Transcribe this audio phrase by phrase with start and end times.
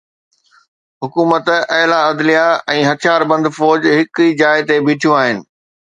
[1.03, 1.45] حڪومت،
[1.77, 5.37] اعليٰ عدليه ۽ هٿياربند فوج هڪ ئي جاءِ تي بيٺيون آهن.